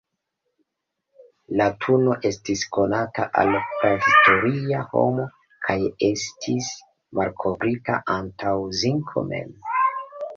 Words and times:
Latuno 1.59 2.15
estis 2.29 2.63
konata 2.77 3.25
al 3.41 3.51
prahistoria 3.81 4.79
homo, 4.93 5.27
kaj 5.67 5.75
estis 6.07 6.71
malkovrita 7.21 7.99
antaŭ 8.15 8.55
zinko 8.81 9.25
mem. 9.29 9.53